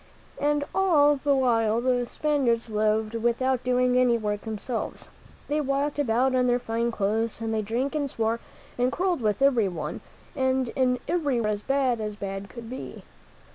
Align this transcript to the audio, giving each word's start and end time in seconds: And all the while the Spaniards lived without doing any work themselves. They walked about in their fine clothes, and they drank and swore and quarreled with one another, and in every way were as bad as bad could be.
And 0.39 0.63
all 0.73 1.15
the 1.17 1.35
while 1.35 1.79
the 1.79 2.07
Spaniards 2.07 2.71
lived 2.71 3.13
without 3.13 3.63
doing 3.63 3.95
any 3.95 4.17
work 4.17 4.41
themselves. 4.41 5.09
They 5.47 5.61
walked 5.61 5.99
about 5.99 6.33
in 6.33 6.47
their 6.47 6.57
fine 6.57 6.89
clothes, 6.91 7.39
and 7.39 7.53
they 7.53 7.61
drank 7.61 7.93
and 7.93 8.09
swore 8.09 8.39
and 8.79 8.91
quarreled 8.91 9.21
with 9.21 9.41
one 9.41 9.51
another, 9.55 9.99
and 10.55 10.69
in 10.69 10.97
every 11.07 11.35
way 11.35 11.41
were 11.41 11.47
as 11.49 11.61
bad 11.61 12.01
as 12.01 12.15
bad 12.15 12.49
could 12.49 12.67
be. 12.67 13.03